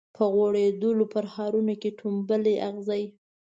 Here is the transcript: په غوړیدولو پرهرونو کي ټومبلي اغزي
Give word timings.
په 0.15 0.23
غوړیدولو 0.33 1.03
پرهرونو 1.13 1.73
کي 1.81 1.89
ټومبلي 1.99 2.55
اغزي 2.69 3.03